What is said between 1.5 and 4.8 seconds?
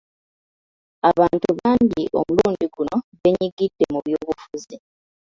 bangi omulundi guno beenyigidde mu by'obufuzi.